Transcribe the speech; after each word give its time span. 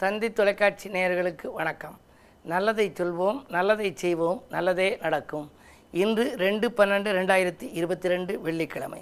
தந்தி 0.00 0.28
தொலைக்காட்சி 0.32 0.88
நேயர்களுக்கு 0.88 1.46
வணக்கம். 1.58 1.94
நல்லதை 2.44 2.92
சொல்வோம் 2.98 3.38
நல்லதை 3.48 3.92
செய்வோம் 3.94 4.42
நல்லதே 4.50 4.98
நடக்கும். 5.00 5.46
இன்று 6.02 6.24
ரெண்டு 6.36 6.66
பன்னெண்டு 6.76 7.10
ரெண்டாயிரத்தி 7.18 7.66
இருபத்தி 7.78 8.08
ரெண்டு 8.08 8.40
வெள்ளிக்கிழமை. 8.40 9.00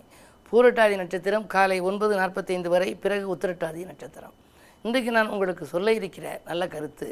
பூரட்டாதி 0.50 0.96
நட்சத்திரம் 0.96 1.46
காலை 1.46 1.80
ஒன்பது 1.80 2.16
நாற்பத்தைந்து 2.16 2.68
வரை 2.74 2.94
பிறகு 2.94 3.24
உத்திரட்டாதி 3.34 3.80
நட்சத்திரம். 3.90 4.36
இன்றைக்கு 4.82 5.10
நான் 5.10 5.28
உங்களுக்கு 5.28 5.66
சொல்ல 5.72 5.92
இருக்கிற 5.92 6.40
நல்ல 6.44 6.68
கருத்து 6.68 7.08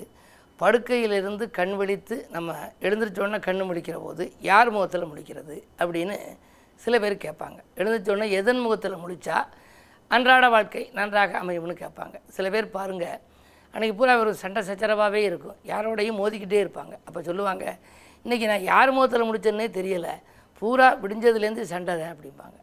படுக்கையிலிருந்து 0.60 1.50
கண் 1.50 1.74
விழித்து 1.76 2.18
நம்ம 2.30 2.56
எழுந்திரிச்சோடனே 2.80 3.42
கண்ணு 3.48 3.66
முடிக்கிற 3.72 3.98
போது 4.04 4.32
யார் 4.50 4.70
முகத்தில் 4.70 5.10
முடிக்கிறது 5.12 5.58
அப்படின்னு 5.78 6.18
சில 6.74 6.98
பேர் 6.98 7.22
கேட்பாங்க. 7.26 7.58
எழுந்திரிச்சோடனே 7.76 8.30
எதன் 8.30 8.58
முகத்தில் 8.58 9.02
முடித்தா 9.04 9.40
அன்றாட 10.08 10.48
வாழ்க்கை 10.48 10.90
நன்றாக 10.92 11.38
அமையும்னு 11.42 11.78
கேட்பாங்க. 11.84 12.16
சில 12.38 12.50
பேர் 12.50 12.74
பாருங்கள் 12.78 13.20
அன்றைக்கி 13.74 13.94
பூரா 13.98 14.14
ஒரு 14.22 14.32
சண்டை 14.42 14.60
சச்சரவாகவே 14.68 15.20
இருக்கும். 15.28 15.56
யாரோடையும் 15.70 16.18
மோதிக்கிட்டே 16.22 16.58
இருப்பாங்க. 16.64 16.94
அப்போ 17.06 17.20
சொல்லுவாங்க 17.28 17.64
இன்றைக்கி 18.24 18.46
நான் 18.50 18.66
யார் 18.72 18.90
முகத்தில் 18.96 19.26
முடிச்சேன்னே 19.28 19.68
தெரியலை. 19.78 20.14
பூரா 20.62 20.88
விடிஞ்சதுலேருந்து 21.02 21.64
சண்டை 21.72 21.92
தான் 22.00 22.12
அப்படிம்பாங்க. 22.14 22.58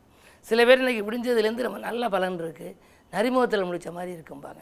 சில 0.50 0.60
பேர் 0.68 0.82
இன்றைக்கி 0.84 1.04
விடிஞ்சதுலேருந்து 1.08 1.66
நம்ம 1.68 1.80
நல்ல 1.88 2.04
பலன் 2.16 2.38
இருக்குது 2.44 2.76
நரிமுகத்தில் 3.14 3.68
முடித்த 3.70 3.90
மாதிரி 3.98 4.12
இருக்கும்பாங்க. 4.18 4.62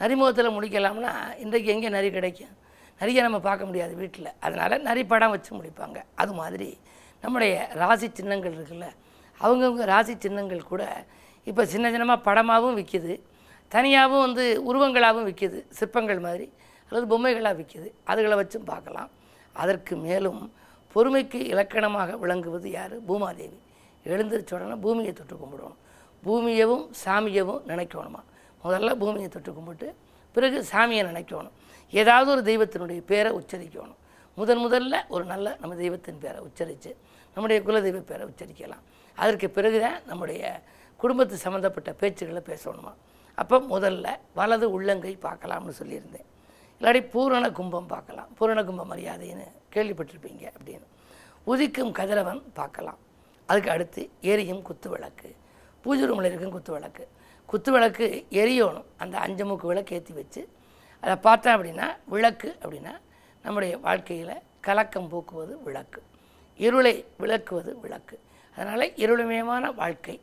நரிமுகத்தில் 0.00 0.54
முடிக்கலாம்னா 0.56 1.12
இன்றைக்கு 1.44 1.68
எங்கே 1.74 1.88
நரி 1.96 2.08
கிடைக்கும்? 2.16 2.54
நிறைய 3.00 3.22
நம்ம 3.26 3.38
பார்க்க 3.48 3.68
முடியாது 3.70 3.92
வீட்டில் 4.02 4.30
அதனால் 4.44 4.74
நரி 4.88 5.02
படம் 5.12 5.32
வச்சு 5.34 5.50
முடிப்பாங்க. 5.58 5.98
அது 6.22 6.32
மாதிரி 6.40 6.68
நம்முடைய 7.24 7.54
ராசி 7.80 8.08
சின்னங்கள் 8.18 8.54
இருக்குல்ல 8.56 8.88
அவங்கவுங்க 9.40 9.84
ராசி 9.92 10.14
சின்னங்கள் 10.24 10.62
கூட 10.72 10.84
இப்போ 11.46 11.62
சின்ன 11.72 11.86
சின்னமாக 11.94 12.20
படமாகவும் 12.28 12.78
விற்கிது 12.78 13.14
தனியாகவும் 13.68 14.24
வந்து 14.26 14.44
உருவங்களாகவும் 14.70 15.28
விற்கிது 15.28 15.58
சிற்பங்கள் 15.78 16.20
மாதிரி 16.26 16.46
அல்லது 16.88 17.06
பொம்மைகளாக 17.12 17.54
விற்கிது. 17.60 17.88
அதுகளை 18.10 18.36
வச்சும் 18.40 18.68
பார்க்கலாம். 18.72 19.10
அதற்கு 19.52 19.96
மேலும் 19.96 20.40
பொறுமைக்கு 20.94 21.40
இலக்கணமாக 21.52 22.16
விளங்குவது 22.22 22.70
யார்? 22.70 22.94
பூமாதேவி. 23.08 23.58
எழுந்திரிச்ச 24.06 24.52
உடனே 24.54 24.76
பூமியை 24.84 25.12
தொட்டு 25.12 25.34
கும்பிடணும் 25.36 25.78
பூமியவும் 26.26 26.84
சாமியவும் 27.04 27.62
நினைக்கணுமா? 27.70 28.20
முதல்ல 28.64 28.94
பூமியை 29.02 29.28
தொட்டு 29.28 29.50
கும்பிட்டு 29.54 29.88
பிறகு 30.32 30.58
சாமியை 30.72 31.02
நினைக்கணும். 31.10 31.54
ஏதாவது 31.90 32.28
ஒரு 32.34 32.42
தெய்வத்தினுடைய 32.50 33.00
பேரை 33.10 33.30
உச்சரிக்கணும். 33.32 33.98
முதன் 34.34 34.62
முதல்ல 34.64 34.96
ஒரு 35.08 35.24
நல்ல 35.24 35.56
நம்ம 35.60 35.76
தெய்வத்தின் 35.76 36.18
பேரை 36.18 36.40
உச்சரித்து 36.48 36.90
நம்முடைய 37.34 37.58
குலதெய்வ 37.66 38.00
பேரை 38.10 38.24
உச்சரிக்கலாம். 38.30 38.82
அதற்கு 39.14 39.50
பிறகு 39.50 39.78
தான் 39.80 39.98
நம்முடைய 40.06 40.62
குடும்பத்து 40.96 41.36
சம்மந்தப்பட்ட 41.36 41.90
பேச்சுகளை 42.00 42.42
பேசணுமா? 42.50 42.92
அப்போ 43.40 43.56
முதல்ல 43.72 44.06
வலது 44.38 44.66
உள்ளங்கை 44.76 45.12
பார்க்கலாம்னு 45.26 45.74
சொல்லியிருந்தேன். 45.80 46.28
இல்லாட்டி 46.78 47.00
பூரண 47.12 47.44
கும்பம் 47.58 47.90
பார்க்கலாம். 47.92 48.30
பூரண 48.38 48.60
கும்ப 48.68 48.82
மரியாதைன்னு 48.92 49.46
கேள்விப்பட்டிருப்பீங்க 49.74 50.44
அப்படின்னு. 50.56 50.86
உதிக்கும் 51.50 51.92
கதிரவன் 51.98 52.40
பார்க்கலாம். 52.58 52.98
அதுக்கு 53.48 53.70
அடுத்து 53.74 54.02
எரியும் 54.32 54.62
குத்து 54.68 54.88
விளக்கு. 54.90 55.28
பூஜை 55.84 56.06
ரூமில் 56.08 56.28
இருக்கும் 56.30 56.54
குத்து 56.56 56.72
விளக்கு. 56.72 57.04
குத்து 57.46 57.70
விளக்கு 57.72 58.06
எரியணும். 58.42 58.88
அந்த 59.02 59.16
அஞ்சு 59.26 59.44
மூக்கு 59.46 59.66
விளக்கு 59.66 59.94
ஏற்றி 59.96 60.14
வச்சு 60.20 60.42
அதை 61.04 61.14
பார்த்தா 61.26 61.50
அப்படின்னா 61.56 61.86
விளக்கு 62.14 62.48
அப்படின்னா 62.62 62.94
நம்முடைய 63.44 63.74
வாழ்க்கையில் 63.86 64.34
கலக்கம் 64.66 65.10
போக்குவது 65.12 65.52
விளக்கு. 65.66 66.00
இருளை 66.66 66.94
விளக்குவது 67.22 67.72
விளக்கு. 67.84 68.16
அதனால் 68.56 68.92
இருளுமயமான 69.02 69.74
வாழ்க்கை 69.74 70.16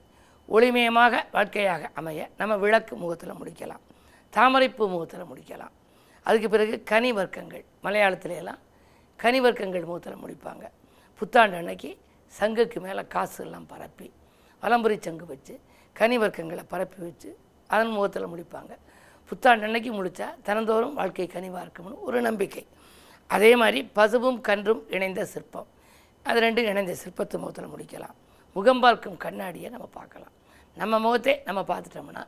ஒளிமயமாக 0.50 1.24
வாழ்க்கையாக 1.32 1.90
அமைய 1.94 2.30
நம்ம 2.38 2.58
விளக்கு 2.58 2.96
முகத்தில் 2.96 3.38
முடிக்கலாம். 3.40 3.84
தாமரைப்பூ 4.34 4.88
முகத்தில் 4.88 5.30
முடிக்கலாம். 5.32 5.74
அதுக்கு 6.24 6.50
பிறகு 6.50 6.84
கனி 6.84 7.14
வர்க்கங்கள் 7.14 7.64
மலையாளத்துல 7.84 8.36
எல்லாம் 8.42 8.60
கனி 9.16 9.42
வர்க்கங்கள் 9.42 9.86
முகத்தில் 9.86 10.22
முடிப்பாங்க. 10.24 10.66
புத்தாண்டு 11.20 11.56
அன்னைக்கு 11.56 11.98
சங்குக்கு 12.40 12.80
மேலே 12.80 13.04
காசு 13.08 13.44
எல்லாம் 13.44 13.68
பரப்பி 13.68 14.12
வலம்புரி 14.64 14.98
சங்கு 15.00 15.26
வச்சு 15.26 15.60
கனி 15.94 16.18
வர்க்கங்களை 16.18 16.64
பரப்பி 16.68 17.00
வச்சு 17.02 17.38
அதன் 17.68 17.94
முகத்தில் 17.98 18.32
முடிப்பாங்க. 18.34 18.74
புத்தாண்டு 19.30 19.66
அன்னைக்கு 19.66 19.92
முடித்தா 19.92 20.28
தினந்தோறும் 20.44 20.94
வாழ்க்கை 20.94 21.28
கனிவாக 21.28 21.62
இருக்கும்னு 21.62 22.02
ஒரு 22.02 22.22
நம்பிக்கை. 22.22 22.68
அதே 23.28 23.56
மாதிரி 23.56 23.84
பசுவும் 23.84 24.42
கன்றும் 24.42 24.84
இணைந்த 24.90 25.26
சிற்பம். 25.26 25.68
அது 26.24 26.42
ரெண்டும் 26.42 26.68
இணைந்த 26.72 26.96
சிற்பத்து 26.96 27.40
முகத்தில் 27.40 27.72
முடிக்கலாம். 27.74 28.16
முகம் 28.56 28.82
பார்க்கும் 28.84 29.18
கண்ணாடியை 29.24 29.70
நம்ம 29.74 29.88
பார்க்கலாம். 29.96 30.34
நம்ம 30.82 31.00
முகத்தை 31.06 31.34
நம்ம 31.48 31.62
பார்த்துட்டோம்னா 31.70 32.22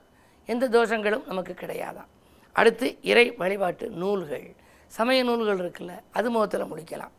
எந்த 0.51 0.65
தோஷங்களும் 0.75 1.25
நமக்கு 1.29 1.53
கிடையாதான். 1.61 2.09
அடுத்து 2.59 2.87
இறை 3.11 3.23
வழிபாட்டு 3.41 3.85
நூல்கள். 4.01 4.47
சமய 4.97 5.19
நூல்கள் 5.29 5.61
இருக்குல்ல 5.63 5.93
அது 6.17 6.27
முகத்தில் 6.35 6.69
முடிக்கலாம். 6.71 7.13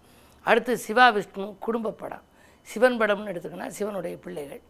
அடுத்து 0.51 0.73
சிவா 0.87 1.07
விஷ்ணு 1.17 1.47
குடும்ப 1.67 1.95
படம். 2.03 2.25
சிவன் 2.73 2.99
படம்னு 3.01 3.33
எடுத்துக்கினா 3.33 3.69
சிவனுடைய 3.79 4.17
பிள்ளைகள். 4.25 4.63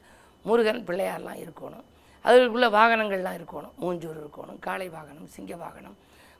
முருகன் 0.44 0.80
பிள்ளையார்லாம் 0.88 1.40
இருக்கணும். 1.44 1.84
அதுக்குள்ளே 2.24 2.68
வாகனங்கள்லாம் 2.78 3.36
இருக்கணும். 3.40 3.74
மூஞ்சூர் 3.82 4.18
இருக்கணும் 4.22 4.58
காளை 4.68 4.88
வாகனம் 4.96 5.28
சிங்க 5.36 5.56
வாகனம் 5.64 5.96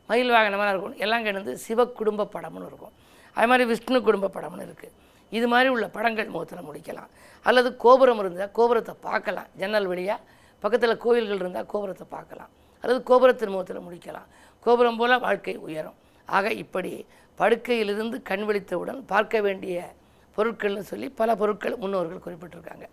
மயில் 0.09 0.34
வாகனமாக 0.36 0.70
இருக்கணும். 0.75 1.00
எல்லாம் 1.04 1.26
கிடந்து 1.28 1.53
சிவ 1.66 1.88
குடும்ப 2.00 2.28
படம்னு 2.36 2.69
இருக்கும். 2.70 2.94
அது 3.36 3.48
மாதிரி 3.50 3.66
விஷ்ணு 3.72 4.00
குடும்ப 4.09 4.30
படம்னு 4.38 4.66
இருக்குது 4.69 4.94
இது 5.37 5.47
மாதிரி 5.53 5.69
உள்ள 5.75 5.87
படங்கள் 5.97 6.34
முகத்தில் 6.34 6.66
முடிக்கலாம். 6.69 7.11
அல்லது 7.49 7.69
கோபுரம் 7.84 8.21
இருந்தால் 8.22 8.53
கோபுரத்தை 8.59 8.94
பார்க்கலாம். 9.09 9.49
ஜன்னல் 9.61 9.89
வழியாக 9.93 10.37
பக்கத்தில் 10.62 11.03
கோயில்கள் 11.05 11.41
இருந்தால் 11.43 11.71
கோபுரத்தை 11.72 12.06
பார்க்கலாம். 12.16 12.50
அல்லது 12.83 13.00
கோபுரத்தின் 13.11 13.55
முகத்தில் 13.55 13.87
முடிக்கலாம். 13.87 14.28
கோபுரம் 14.66 14.99
போல் 15.00 15.22
வாழ்க்கை 15.27 15.56
உயரும். 15.69 15.97
ஆக 16.37 16.53
இப்படி 16.62 16.93
படுக்கையிலிருந்து 17.41 18.16
கண் 18.31 18.44
விழித்தவுடன் 18.49 19.00
பார்க்க 19.12 19.41
வேண்டிய 19.47 19.77
பொருட்கள்னு 20.37 20.83
சொல்லி 20.91 21.09
பல 21.21 21.31
பொருட்கள் 21.41 21.77
முன்னோர்கள் 21.83 22.25
குறிப்பிட்டிருக்காங்க. 22.27 22.87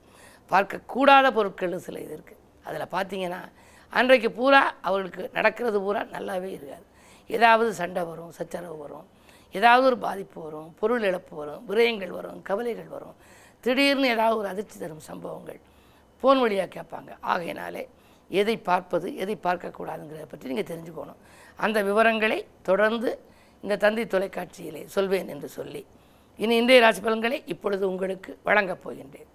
பார்க்கக்கூடாத 0.51 1.27
பொருட்கள்னு 1.37 1.79
சில 1.87 1.99
இது 2.05 2.13
இருக்குது 2.17 2.41
அதில் 2.67 2.93
பார்த்தீங்கன்னா 2.95 3.41
அன்றைக்கு 3.97 4.29
பூரா 4.37 4.61
அவர்களுக்கு 4.87 5.23
நடக்கிறது 5.37 5.77
பூரா 5.85 6.01
நல்லாவே 6.15 6.49
இருக்காது. 6.57 6.85
ஏதாவது 7.37 7.69
சண்டை 7.81 8.01
வரும் 8.09 8.33
சச்சரவு 8.37 8.77
வரும். 8.83 9.05
ஏதாவது 9.59 9.85
ஒரு 9.89 9.97
பாதிப்பு 10.05 10.37
வரும் 10.45 10.69
பொருள் 10.79 11.05
இழப்பு 11.09 11.33
வரும் 11.41 11.61
விரயங்கள் 11.69 12.13
வரும் 12.17 12.39
கவலைகள் 12.49 12.89
வரும். 12.95 13.15
திடீர்னு 13.63 14.07
ஏதாவது 14.15 14.37
ஒரு 14.41 14.47
அதிர்ச்சி 14.53 14.77
தரும் 14.83 15.03
சம்பவங்கள் 15.09 15.59
ஃபோன் 16.19 16.41
வழியாக 16.43 16.69
கேட்பாங்க. 16.75 17.11
ஆகையினாலே 17.33 17.83
எதை 18.39 18.55
பார்ப்பது 18.69 19.07
எதை 19.23 19.35
பார்க்கக்கூடாதுங்கிறத 19.47 20.25
பற்றி 20.31 20.51
நீங்கள் 20.51 20.69
தெரிஞ்சுக்கணும். 20.71 21.19
அந்த 21.65 21.77
விவரங்களை 21.89 22.39
தொடர்ந்து 22.69 23.09
இந்த 23.63 23.75
தந்தி 23.83 24.03
தொலைக்காட்சியிலே 24.13 24.81
சொல்வேன் 24.95 25.29
என்று 25.33 25.49
சொல்லி 25.57 25.81
இனி 26.43 26.53
இந்திய 26.61 26.79
ராசி 26.85 27.01
பலன்களை 27.05 27.37
இப்பொழுது 27.53 27.83
உங்களுக்கு 27.91 28.31
வழங்கப் 28.47 28.81
போகின்றேன். 28.85 29.29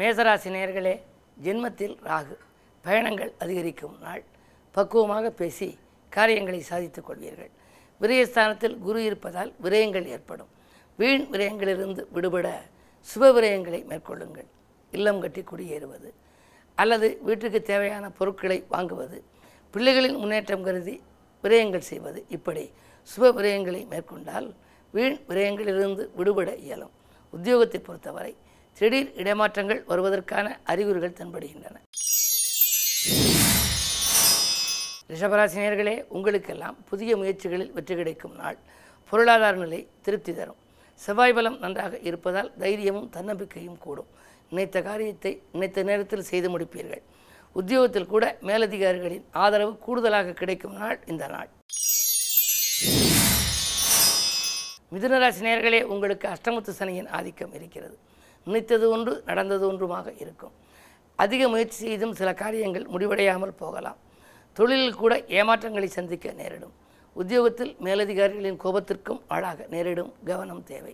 மேசராசி 0.00 0.50
நேர்களே 0.56 0.94
ஜென்மத்தில் 1.44 1.96
ராகு 2.08 2.36
பயணங்கள் 2.84 3.32
அதிகரிக்கும் 3.44 3.96
நாள். 4.04 4.22
பக்குவமாக 4.76 5.26
பேசி 5.40 5.68
காரியங்களை 6.16 6.60
சாதித்துக் 6.70 7.06
கொள்வீர்கள். 7.08 7.52
விரயஸ்தானத்தில் 8.00 8.76
குரு 8.86 9.00
இருப்பதால் 9.08 9.50
விரயங்கள் 9.62 10.06
ஏற்படும். 10.14 10.50
வீண் 11.00 11.24
விரயங்களிலிருந்து 11.32 12.02
விடுபட 12.10 12.48
சுப 13.10 13.28
விரயங்களை 13.36 13.80
மேற்கொள்ளுங்கள். 13.90 14.48
இல்லம் 14.90 15.20
கட்டி 15.20 15.42
குடியேறுவது. 15.42 16.10
அல்லது 16.74 17.08
வீட்டுக்கு 17.22 17.60
தேவையான 17.62 18.04
பொருட்களை 18.18 18.58
வாங்குவது. 18.70 19.18
பிள்ளைகளின் 19.74 20.18
முன்னேற்றம் 20.22 20.64
கருதி 20.66 20.94
விரயங்கள் 21.42 21.88
செய்வது. 21.90 22.20
இப்படி 22.36 22.64
சுப 23.10 23.30
விரயங்களை 23.38 23.82
மேற்கொண்டால் 23.92 24.48
வீண் 24.92 25.18
விரயங்களிலிருந்து 25.28 26.04
விடுபட 26.18 26.50
இயலும். 26.66 26.94
உத்தியோகத்தை 27.36 27.80
பொறுத்தவரை 27.88 28.32
திடீர் 28.78 29.12
இடமாற்றங்கள் 29.22 29.82
வருவதற்கான 29.90 30.46
அறிகுறிகள் 30.72 31.18
தென்படுகின்றன. 31.18 31.76
ரிஷபராசினியர்களே 35.10 35.96
உங்களுக்கெல்லாம் 36.16 36.76
புதிய 36.90 37.10
முயற்சிகளில் 37.16 37.72
வெற்றி 37.76 37.94
கிடைக்கும் 37.98 38.36
நாள். 38.40 38.56
பொருளாதார 39.10 39.56
நிலை 39.56 39.80
திருப்தி 40.06 40.32
தரும். 40.34 40.60
செவ்வாய் 41.00 41.34
பலம் 41.36 41.58
நன்றாக 41.64 41.98
இருப்பதால் 42.08 42.50
தைரியமும் 42.62 43.10
தன்னம்பிக்கையும் 43.16 43.78
கூடும். 43.84 44.08
நினைத்த 44.50 44.82
காரியத்தை 44.88 45.32
நினைத்த 45.52 45.82
நேரத்தில் 45.90 46.26
செய்து 46.30 46.48
முடிப்பீர்கள். 46.54 47.02
உத்தியோகத்தில் 47.60 48.10
கூட 48.14 48.24
மேலதிகாரிகளின் 48.48 49.26
ஆதரவு 49.42 49.72
கூடுதலாக 49.86 50.34
கிடைக்கும் 50.40 50.76
நாள் 50.80 50.98
இந்த 51.12 51.26
நாள். 51.34 51.50
மிதுனராசி 54.94 55.42
நேர்களே 55.46 55.80
உங்களுக்கு 55.92 56.26
அஷ்டமத்து 56.34 56.72
சனியின் 56.80 57.08
ஆதிக்கம் 57.18 57.54
இருக்கிறது. 57.58 57.96
நினைத்தது 58.46 58.86
ஒன்று 58.96 59.14
நடந்தது 59.30 59.64
ஒன்றுமாக 59.70 60.08
இருக்கும். 60.24 60.54
அதிக 61.24 61.42
முயற்சி 61.54 61.78
செய்தும் 61.86 62.16
சில 62.22 62.32
காரியங்கள் 62.42 62.84
முடிவடையாமல் 62.94 63.56
போகலாம். 63.62 64.00
தொழிலில் 64.58 65.00
கூட 65.00 65.14
ஏமாற்றங்களை 65.38 65.86
சந்திக்க 65.86 66.32
நேரிடும். 66.32 66.74
உத்தியோகத்தில் 67.12 67.76
மேலதிகாரிகளின் 67.80 68.60
கோபத்திற்கும் 68.64 69.20
ஆளாக 69.28 69.66
நேரிடும் 69.70 70.12
கவனம் 70.24 70.62
தேவை. 70.62 70.92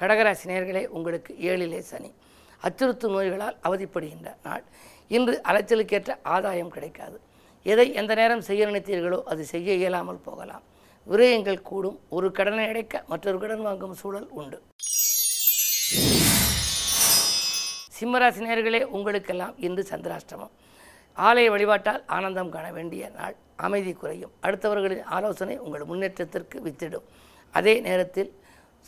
கடகராசி 0.00 0.46
நேர்களே 0.52 0.86
உங்களுக்கு 0.86 1.34
ஏழிலே 1.40 1.78
சனி. 1.78 2.10
அச்சுறுத்தும் 2.62 3.14
நோய்களால் 3.16 3.56
அவதிப்படுகின்ற 3.68 4.34
நாள். 4.42 4.64
இன்று 5.08 5.40
அலைச்சலுக்கேற்ற 5.44 6.18
ஆதாயம் 6.22 6.68
கிடைக்காது. 6.68 7.20
எதை 7.62 7.94
எந்த 7.94 8.14
நேரம் 8.14 8.40
செய்ய 8.40 8.66
நினைத்தீர்களோ 8.66 9.22
அது 9.22 9.44
செய்ய 9.44 9.74
இயலாமல் 9.74 10.24
போகலாம். 10.28 10.62
விரயங்கள் 11.08 11.66
கூடும். 11.70 12.00
ஒரு 12.08 12.32
கடனை 12.32 12.66
அடைக்க 12.68 13.04
மற்றொரு 13.06 13.38
கடன் 13.38 13.62
வாங்கும் 13.62 13.94
சூழல் 13.94 14.28
உண்டு. 14.28 14.62
சிம்மராசி 17.98 18.40
நேர்களே 18.46 18.82
உங்களுக்கெல்லாம் 18.96 19.54
இன்று 19.66 19.82
சந்திராஷ்டமம். 19.90 20.52
ஆலய 21.16 21.46
வழிபாட்டால் 21.52 22.02
ஆனந்தம் 22.06 22.50
காண 22.50 22.72
வேண்டிய 22.72 23.08
நாள். 23.08 23.36
அமைதி 23.56 23.92
குறையும். 23.92 24.32
அடுத்தவர்களின் 24.42 25.02
ஆலோசனை 25.02 25.58
உங்கள் 25.58 25.84
முன்னேற்றத்திற்கு 25.84 26.60
வித்திடும். 26.66 27.06
அதே 27.50 27.80
நேரத்தில் 27.80 28.30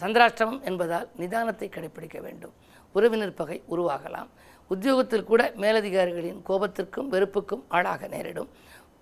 சந்திராஷ்டமம் 0.00 0.60
என்பதால் 0.62 1.08
நிதானத்தை 1.18 1.68
கடைபிடிக்க 1.68 2.20
வேண்டும். 2.20 2.52
உறவினர் 2.92 3.34
பகை 3.34 3.62
உருவாகலாம். 3.70 4.28
உத்தியோகத்தில் 4.66 5.28
கூட 5.30 5.52
மேலதிகாரிகளின் 5.56 6.42
கோபத்திற்கும் 6.48 7.08
வெறுப்புக்கும் 7.14 7.64
ஆளாக 7.68 8.08
நேரிடும். 8.08 8.50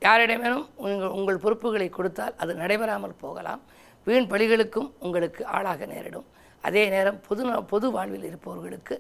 யாரிடமேனும் 0.01 0.67
உங்கள் 0.77 1.15
உங்கள் 1.19 1.43
பொறுப்புகளை 1.45 1.89
கொடுத்தால் 1.89 2.35
அது 2.37 2.55
நடைபெறாமல் 2.55 3.19
போகலாம். 3.21 3.63
வீண் 4.05 4.31
பலிகளுக்கும் 4.33 4.89
உங்களுக்கு 5.01 5.47
ஆளாக 5.47 5.87
நேரிடும். 5.87 6.27
அதே 6.63 6.89
நேரம் 6.89 7.21
பொது 7.29 7.63
பொது 7.63 7.91
வாழ்வில் 7.91 8.27
இருப்பவர்களுக்கு 8.31 8.97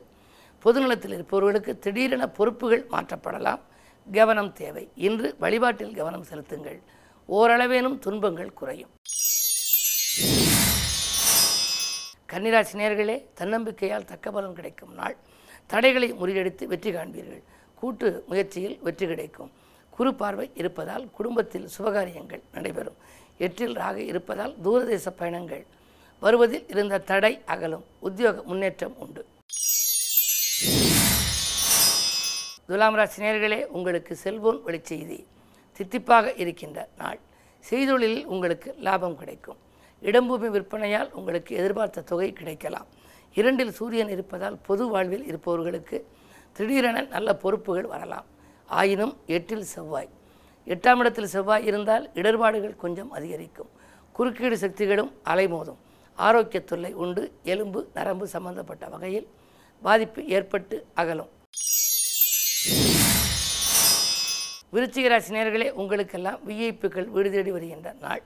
பொதுநலத்தில் 0.66 1.14
இருப்பவர்களுக்கு 1.16 1.78
திடீரென 1.78 2.28
பொறுப்புகள் 2.28 2.86
மாற்றப்படலாம். 2.92 3.60
கவனம் 4.12 4.52
தேவை. 4.52 4.88
இன்று 4.94 5.36
வழிபாட்டில் 5.38 5.94
கவனம் 5.94 6.24
செலுத்துங்கள். 6.30 6.78
ஓரளவேனும் 7.28 7.98
துன்பங்கள் 7.98 8.52
குறையும். 8.52 8.90
கன்னிராசி 12.32 12.74
நேர்களே 12.80 13.16
தன்னம்பிக்கையால் 13.40 14.08
தக்க 14.12 14.30
பலன் 14.30 14.54
கிடைக்கும் 14.54 14.94
நாள். 14.94 15.16
தடைகளை 15.66 16.12
முறியடித்து 16.12 16.64
வெற்றி 16.64 16.92
காண்பீர்கள். 16.94 17.42
கூட்டு 17.74 18.24
முயற்சியில் 18.26 18.76
வெற்றி 18.82 19.06
கிடைக்கும். 19.06 19.52
குறு 19.90 20.14
பார்வை 20.14 20.50
இருப்பதால் 20.54 21.10
குடும்பத்தில் 21.10 21.68
சுபகாரியங்கள் 21.78 22.42
நடைபெறும். 22.52 22.98
எட்டில் 23.38 23.74
ராக 23.74 24.00
இருப்பதால் 24.00 24.56
தூரதேச 24.64 25.10
பயணங்கள். 25.10 25.64
வருவதில் 26.20 26.68
இருந்த 26.68 26.98
தடை 26.98 27.42
அகலும். 27.46 27.84
உத்தியோக 28.00 28.42
முன்னேற்றம் 28.42 28.98
உண்டு. 28.98 29.24
துலாம் 32.66 32.94
ராசி 32.94 33.22
நேர்களே 33.22 33.64
உங்களுக்கு 33.64 34.16
செல்போன் 34.16 34.60
வெளிச்செய்தி. 34.66 35.24
தித்திப்பாக 35.78 36.32
இருக்கின்ற 36.36 36.88
நாள். 36.98 37.18
செய்தொழிலில் 37.70 38.24
உங்களுக்கு 38.24 38.74
லாபம் 38.78 39.16
கிடைக்கும். 39.16 39.56
இடம்பூமி 40.02 40.48
விற்பனையால் 40.48 41.12
உங்களுக்கு 41.12 41.56
எதிர்பார்த்த 41.56 42.00
தொகை 42.00 42.32
கிடைக்கலாம். 42.32 42.86
இரண்டில் 43.34 43.70
சூரியன் 43.70 44.08
இருப்பதால் 44.08 44.58
பொது 44.66 44.88
வாழ்வில் 44.88 45.26
இருப்பவர்களுக்கு 45.26 46.06
திடீரென 46.52 47.02
நல்ல 47.02 47.34
பொறுப்புகள் 47.34 47.86
வரலாம். 47.86 48.24
ஆயினும் 48.66 49.16
எட்டில் 49.26 49.62
செவ்வாய். 49.62 50.08
எட்டாம் 50.66 50.98
இடத்தில் 50.98 51.26
செவ்வாய் 51.26 51.64
இருந்தால் 51.64 52.10
இடர்பாடுகள் 52.14 52.76
கொஞ்சம் 52.76 53.10
அதிகரிக்கும். 53.10 53.70
குறுக்கீடு 54.12 54.58
சக்திகளும் 54.58 55.14
அலைமோதும். 55.24 55.76
ஆரோக்கிய 56.14 56.64
தொல்லை 56.64 56.92
உண்டு. 56.92 57.32
எலும்பு 57.42 57.88
நரம்பு 57.94 58.26
சம்பந்தப்பட்ட 58.26 58.86
வகையில் 58.86 59.28
பாதிப்பு 59.82 60.26
ஏற்பட்டு 60.26 60.86
அகலும். 60.94 61.34
விருச்சிகராசி 64.76 65.31
நேர்களே 65.37 65.69
உங்களுக்கெல்லாம் 65.81 66.40
விஐப்புகள் 66.49 67.06
வீடு 67.14 67.31
தேடி 67.31 67.50
வருகின்ற 67.50 67.94
நாள். 68.00 68.23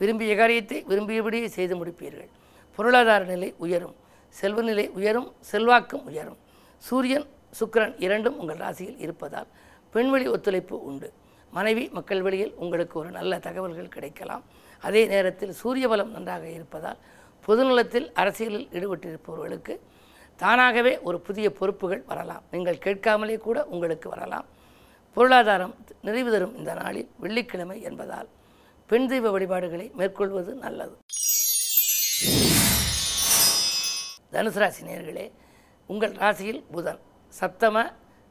விரும்பிய 0.00 0.36
காரியத்தை 0.36 0.84
விரும்பியபடியே 0.88 1.48
செய்து 1.56 1.74
முடிப்பீர்கள். 1.80 2.30
பொருளாதார 2.78 3.24
நிலை 3.24 3.54
உயரும். 3.64 3.94
செல்வ 4.28 4.62
நிலை 4.62 4.84
உயரும். 4.98 5.28
செல்வாக்கும் 5.50 6.04
உயரும். 6.10 6.38
சூரியன் 6.78 7.26
சுக்கிரன் 7.58 7.94
இரண்டும் 7.98 8.38
உங்கள் 8.38 8.56
ராசியில் 8.56 8.98
இருப்பதால் 8.98 9.46
பெண்வழி 9.94 10.26
ஒத்துழைப்பு 10.34 10.76
உண்டு. 10.84 11.12
மனைவி 11.50 11.84
மக்கள் 11.92 12.22
வழியில் 12.22 12.54
உங்களுக்கு 12.54 12.98
ஒரு 13.00 13.10
நல்ல 13.10 13.38
தகவல்கள் 13.38 13.88
கிடைக்கலாம். 13.88 14.42
அதே 14.86 15.02
நேரத்தில் 15.12 15.52
சூரிய 15.52 15.88
பலம் 15.88 16.10
நன்றாக 16.10 16.44
இருப்பதால் 16.48 16.98
பொதுநலத்தில் 17.46 18.08
அரசியலில் 18.12 18.68
ஈடுபட்டிருப்பவர்களுக்கு 18.72 19.74
தானாகவே 20.36 20.92
ஒரு 21.08 21.20
புதிய 21.20 21.46
பொறுப்புகள் 21.52 22.02
வரலாம். 22.06 22.42
நீங்கள் 22.50 22.78
கேட்காமலே 22.78 23.36
கூட 23.36 23.58
உங்களுக்கு 23.74 24.08
வரலாம். 24.08 24.46
பொருளாதாரம் 25.16 25.74
நிறைவு 26.06 26.30
தரும் 26.32 26.56
இந்த 26.56 26.74
நாளில் 26.74 27.10
வெள்ளிக்கிழமை 27.16 27.76
என்பதால் 27.88 28.28
பெண் 28.86 29.06
தெய்வ 29.10 29.30
வழிபாடுகளை 29.30 29.90
மேற்கொள்வது 29.98 30.54
நல்லது. 30.54 30.96
தனுசு 34.32 34.58
ராசி 34.62 34.82
நேர்களே 34.86 35.24
உங்கள் 35.86 36.12
ராசியில் 36.22 36.60
புதன் 36.74 37.00
சப்தம 37.40 37.84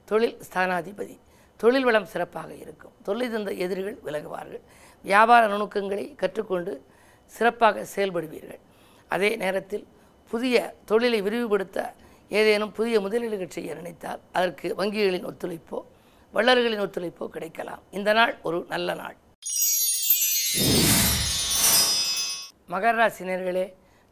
தொழில் 0.05 0.37
ஸ்தானாதிபதி. 0.47 1.17
தொழில் 1.57 1.83
வளம் 1.83 2.05
சிறப்பாக 2.05 2.53
இருக்கும். 2.53 2.93
தொழில் 3.03 3.31
தந்த 3.31 3.51
எதிரிகள் 3.65 3.97
விலகுவார்கள். 4.05 4.63
வியாபார 5.03 5.47
நுணுக்கங்களை 5.47 6.15
கற்றுக்கொண்டு 6.15 6.75
சிறப்பாக 7.25 7.85
செயல்படுவீர்கள். 7.95 8.61
அதே 9.07 9.35
நேரத்தில் 9.35 9.87
புதிய 10.27 10.75
தொழிலை 10.85 11.21
விரிவுபடுத்த 11.21 11.79
ஏதேனும் 12.29 12.71
புதிய 12.71 12.99
முதலீடுகள் 12.99 13.55
செய்ய 13.57 13.73
நினைத்தால் 13.73 14.19
அதற்கு 14.31 14.75
வங்கிகளின் 14.77 15.29
ஒத்துழைப்போ 15.31 15.81
வள்ளல்களின் 16.35 16.83
ஒத்துழைப்போ 16.85 17.25
கிடைக்கலாம். 17.35 17.81
இந்த 17.97 18.13
நாள் 18.13 18.33
ஒரு 18.47 18.65
நல்ல 18.73 18.93
நாள். 18.93 19.15
மகர 22.73 22.93
ராசினியர்களே 23.01 23.65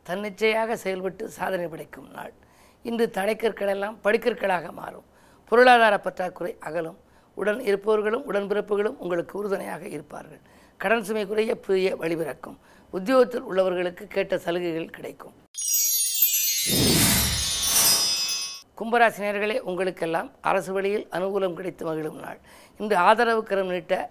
தன்னிச்சையாக 0.04 0.76
செயல்பட்டு 0.76 1.30
சாதனை 1.38 1.68
படைக்கும் 1.68 2.10
நாள். 2.12 2.34
இன்று 2.84 3.06
தடைக்கற்களெல்லாம் 3.18 3.98
படிக்கற்களாக 4.04 4.72
மாறும். 4.72 5.06
பொருளாதார 5.52 6.00
பற்றாக்குறை 6.00 6.56
அகலும். 6.60 6.98
உடன் 7.36 7.62
இருப்பவர்களும் 7.70 8.26
உடன்பிறப்புகளும் 8.32 8.98
உங்களுக்கு 9.04 9.38
உறுதுணையாக 9.40 9.84
இருப்பார்கள். 9.88 10.42
கடன் 10.78 11.04
சுமை 11.04 11.28
குறைய 11.28 11.54
புதிய 11.56 11.96
வழிபிறக்கும் 12.02 12.58
உத்தியோகத்தில் 12.92 13.48
உள்ளவர்களுக்கு 13.52 14.06
கேட்ட 14.16 14.38
சலுகைகள் 14.38 14.96
கிடைக்கும். 14.98 15.36
கும்பராசினியர்களே 18.84 19.60
உங்களுக்கெல்லாம் 19.60 20.30
அரசு 20.42 20.74
வழியில் 20.74 21.08
அனுகூலம் 21.18 21.54
கிடைத்து 21.54 21.86
மகிழும் 21.86 22.18
நாள். 22.24 22.40
இன்று 22.78 22.96
ஆதரவு 22.96 23.44
கரம் 23.44 23.68
நீட்ட 23.68 24.10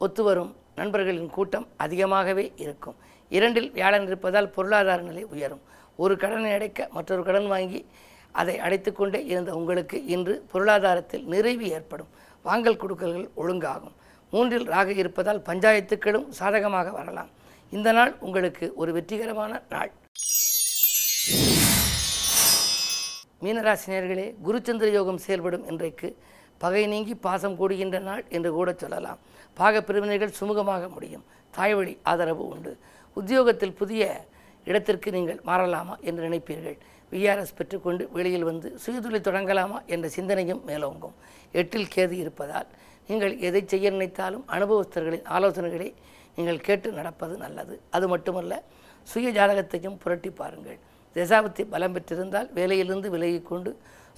ஒத்துவரும் 0.00 0.50
நண்பர்களின் 0.78 1.30
கூட்டம் 1.36 1.66
அதிகமாகவே 1.84 2.52
இருக்கும். 2.56 2.96
இரண்டில் 3.28 3.70
வியாழன் 3.70 4.06
இருப்பதால் 4.06 4.50
பொருளாதார 4.56 5.00
நிலை 5.02 5.24
உயரும். 5.24 5.62
ஒரு 5.96 6.16
கடனை 6.16 6.52
அடைக்க 6.52 6.88
மற்றொரு 6.90 7.22
கடன் 7.22 7.46
வாங்கி 7.46 7.86
அதை 8.32 8.56
அடைத்துக்கொண்டே 8.66 9.20
இருந்த 9.32 9.54
உங்களுக்கு 9.54 10.04
இன்று 10.14 10.34
பொருளாதாரத்தில் 10.52 11.24
நிறைவு 11.34 11.68
ஏற்படும். 11.68 12.10
வாங்கல் 12.42 12.80
கொடுக்கல்கள் 12.82 13.28
ஒழுங்காகும். 13.42 13.96
மூன்றில் 14.30 14.70
ராக 14.74 14.92
இருப்பதால் 14.92 15.44
பஞ்சாயத்துக்களும் 15.50 16.28
சாதகமாக 16.28 16.90
வரலாம். 16.90 17.30
இந்த 17.70 17.92
நாள் 17.92 18.14
உங்களுக்கு 18.20 18.72
ஒரு 18.74 18.92
வெற்றிகரமான 18.92 19.62
நாள். 19.68 19.92
மீனராசினியர்களே 23.42 24.26
குருச்சந்திர 24.44 24.88
யோகம் 24.90 25.18
செயல்படும் 25.24 25.64
இன்றைக்கு 25.70 26.08
பகை 26.62 26.86
நீங்கி 26.92 27.14
பாசம் 27.14 27.56
கூடுகின்ற 27.58 27.98
நாள் 28.00 28.22
என்று 28.36 28.50
கூட 28.52 28.70
சொல்லலாம். 28.82 29.18
பாக 29.60 29.82
பிரிவினைகள் 29.88 30.32
சுமூகமாக 30.38 30.88
முடியும். 30.94 31.24
தாய்வழி 31.50 31.94
ஆதரவு 32.10 32.44
உண்டு. 32.52 32.72
உத்தியோகத்தில் 33.16 33.74
புதிய 33.80 34.02
இடத்திற்கு 34.64 35.10
நீங்கள் 35.16 35.40
மாறலாமா 35.50 35.94
என்று 36.08 36.22
நினைப்பீர்கள். 36.28 36.78
விஆர்எஸ் 37.12 37.54
பெற்றுக்கொண்டு 37.58 38.04
வெளியில் 38.16 38.48
வந்து 38.50 38.68
சுயதொழில் 38.84 39.26
தொடங்கலாமா 39.28 39.78
என்ற 39.94 40.06
சிந்தனையும் 40.16 40.62
மேலோங்கும். 40.66 41.16
எட்டில் 41.52 41.92
கேது 41.94 42.16
இருப்பதால் 42.22 42.68
நீங்கள் 43.08 43.38
எதை 43.48 43.62
செய்ய 43.66 43.90
நினைத்தாலும் 43.90 44.44
அனுபவஸ்தர்களின் 44.56 45.26
ஆலோசனைகளை 45.36 45.90
நீங்கள் 46.36 46.64
கேட்டு 46.66 46.88
நடப்பது 46.92 47.36
நல்லது. 47.36 47.74
அது 47.90 48.06
மட்டுமல்ல 48.08 48.62
சுய 49.02 49.28
ஜாதகத்தையும் 49.38 49.98
புரட்டி 50.02 50.30
பாருங்கள். 50.30 50.78
தசாபத்தி 51.16 51.64
பலம் 51.72 51.94
பெற்றிருந்தால் 51.96 52.48
வேலையிலிருந்து 52.58 53.10
விலகிக் 53.14 53.48
கொண்டு 53.50 53.70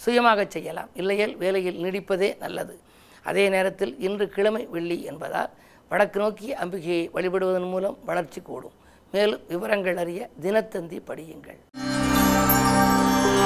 சுயமாக 0.04 0.46
செய்யலாம். 0.48 0.90
இல்லையேல் 0.94 1.36
வேலையில் 1.36 1.78
நீடிப்பதே 1.84 2.30
நல்லது. 2.44 2.74
அதே 3.22 3.48
நேரத்தில் 3.48 3.94
இன்று 4.08 4.28
கிழமை 4.28 4.66
வெள்ளி 4.74 4.98
என்பதால் 5.02 5.50
வடக்கு 5.90 6.20
நோக்கி 6.20 6.48
அம்பிகையை 6.64 7.04
வழிபடுவதன் 7.16 7.70
மூலம் 7.70 7.98
வளர்ச்சி 8.04 8.40
கூடும். 8.40 8.76
மேலும் 9.12 9.44
விவரங்கள் 9.48 9.96
அறிய 9.96 10.28
தினத்தந்தி 10.42 10.98
படியுங்கள். 11.10 11.60